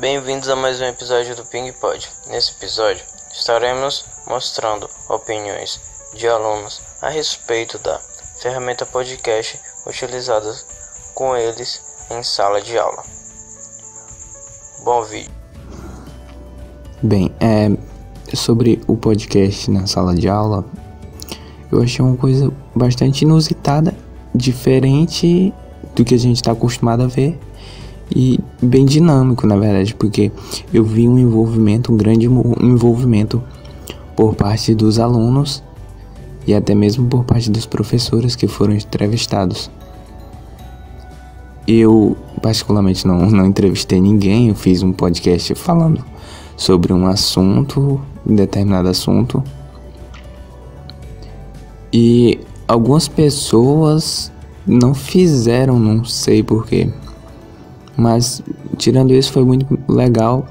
Bem-vindos 0.00 0.48
a 0.48 0.56
mais 0.56 0.80
um 0.80 0.84
episódio 0.84 1.36
do 1.36 1.44
Ping 1.44 1.70
Pod. 1.78 2.08
Nesse 2.30 2.52
episódio, 2.52 3.04
estaremos 3.34 4.02
mostrando 4.26 4.88
opiniões 5.10 5.78
de 6.16 6.26
alunos 6.26 6.80
a 7.02 7.10
respeito 7.10 7.78
da 7.80 8.00
ferramenta 8.40 8.86
podcast 8.86 9.60
utilizada 9.86 10.50
com 11.14 11.36
eles 11.36 11.82
em 12.10 12.22
sala 12.22 12.62
de 12.62 12.78
aula. 12.78 13.02
Bom 14.86 15.02
vídeo. 15.02 15.30
Bem, 17.02 17.30
é, 17.38 17.68
sobre 18.34 18.80
o 18.86 18.96
podcast 18.96 19.70
na 19.70 19.86
sala 19.86 20.14
de 20.14 20.30
aula, 20.30 20.64
eu 21.70 21.82
achei 21.82 22.02
uma 22.02 22.16
coisa 22.16 22.50
bastante 22.74 23.26
inusitada, 23.26 23.94
diferente 24.34 25.52
do 25.94 26.06
que 26.06 26.14
a 26.14 26.18
gente 26.18 26.36
está 26.36 26.52
acostumado 26.52 27.02
a 27.02 27.06
ver 27.06 27.38
e 28.14 28.40
bem 28.60 28.84
dinâmico, 28.84 29.46
na 29.46 29.56
verdade, 29.56 29.94
porque 29.94 30.32
eu 30.72 30.84
vi 30.84 31.08
um 31.08 31.18
envolvimento, 31.18 31.92
um 31.92 31.96
grande 31.96 32.26
envolvimento 32.26 33.42
por 34.16 34.34
parte 34.34 34.74
dos 34.74 34.98
alunos 34.98 35.62
e 36.46 36.54
até 36.54 36.74
mesmo 36.74 37.06
por 37.06 37.24
parte 37.24 37.50
dos 37.50 37.66
professores 37.66 38.34
que 38.34 38.48
foram 38.48 38.74
entrevistados. 38.74 39.70
Eu, 41.66 42.16
particularmente, 42.42 43.06
não, 43.06 43.30
não 43.30 43.46
entrevistei 43.46 44.00
ninguém, 44.00 44.48
eu 44.48 44.54
fiz 44.54 44.82
um 44.82 44.92
podcast 44.92 45.54
falando 45.54 46.04
sobre 46.56 46.92
um 46.92 47.06
assunto, 47.06 48.00
um 48.26 48.34
determinado 48.34 48.88
assunto. 48.88 49.42
E 51.92 52.40
algumas 52.66 53.08
pessoas 53.08 54.32
não 54.66 54.94
fizeram, 54.94 55.78
não 55.78 56.04
sei 56.04 56.42
porquê. 56.42 56.92
Mas 57.96 58.42
tirando 58.76 59.12
isso 59.12 59.32
foi 59.32 59.44
muito 59.44 59.78
legal. 59.88 60.46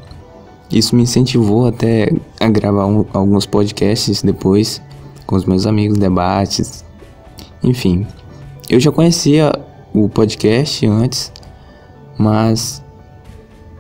Isso 0.72 0.96
me 0.96 1.04
incentivou 1.04 1.68
até 1.68 2.12
a 2.40 2.48
gravar 2.48 2.86
um, 2.86 3.06
alguns 3.12 3.46
podcasts 3.46 4.22
depois 4.22 4.82
com 5.26 5.36
os 5.36 5.46
meus 5.46 5.66
amigos, 5.66 5.98
debates. 5.98 6.84
Enfim, 7.64 8.06
eu 8.70 8.80
já 8.80 8.92
conhecia 8.92 9.52
o 9.94 10.08
podcast 10.08 10.86
antes, 10.86 11.32
mas 12.18 12.84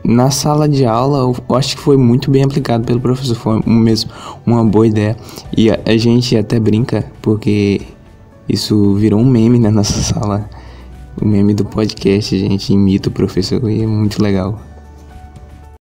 na 0.03 0.31
sala 0.31 0.67
de 0.67 0.85
aula 0.85 1.19
eu 1.19 1.55
acho 1.55 1.75
que 1.75 1.81
foi 1.81 1.97
muito 1.97 2.31
bem 2.31 2.44
aplicado 2.44 2.83
pelo 2.85 2.99
professor, 2.99 3.35
foi 3.35 3.61
mesmo 3.66 4.11
uma 4.45 4.63
boa 4.63 4.88
ideia. 4.88 5.16
E 5.55 5.69
a, 5.69 5.79
a 5.85 5.97
gente 5.97 6.35
até 6.35 6.59
brinca 6.59 7.05
porque 7.21 7.81
isso 8.47 8.95
virou 8.95 9.19
um 9.19 9.25
meme 9.25 9.59
na 9.59 9.71
nossa 9.71 10.01
sala. 10.01 10.49
O 11.22 11.25
meme 11.25 11.53
do 11.53 11.66
podcast, 11.66 12.38
gente 12.38 12.72
imita 12.73 13.09
o 13.09 13.12
professor 13.12 13.70
e 13.70 13.81
é 13.81 13.88
muito 13.88 14.23
legal. 14.23 14.69